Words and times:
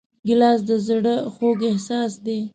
ګیلاس 0.27 0.59
د 0.69 0.71
زړه 0.87 1.15
خوږ 1.33 1.59
احساس 1.71 2.11
دی. 2.25 2.39